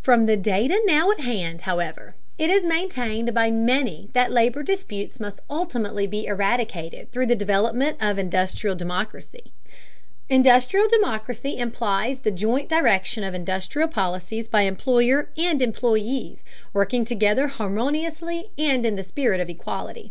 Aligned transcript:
From 0.00 0.24
the 0.24 0.38
data 0.38 0.80
now 0.86 1.10
at 1.10 1.20
hand, 1.20 1.60
however, 1.60 2.14
it 2.38 2.48
is 2.48 2.62
maintained 2.64 3.34
by 3.34 3.50
many 3.50 4.08
that 4.14 4.32
labor 4.32 4.62
disputes 4.62 5.20
must 5.20 5.40
ultimately 5.50 6.06
be 6.06 6.24
eradicated 6.24 7.12
through 7.12 7.26
the 7.26 7.36
development 7.36 7.98
of 8.00 8.18
industrial 8.18 8.74
democracy. 8.74 9.52
Industrial 10.30 10.88
democracy 10.88 11.58
implies 11.58 12.20
the 12.20 12.30
joint 12.30 12.70
direction 12.70 13.22
of 13.22 13.34
industrial 13.34 13.86
policies 13.88 14.48
by 14.48 14.62
employer 14.62 15.28
and 15.36 15.60
employees, 15.60 16.42
working 16.72 17.04
together 17.04 17.48
harmoniously 17.48 18.48
and 18.56 18.86
in 18.86 18.96
the 18.96 19.02
spirit 19.02 19.42
of 19.42 19.50
equality. 19.50 20.10